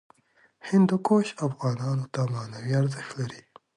[0.69, 3.41] هندوکش افغانانو ته معنوي ارزښت لري.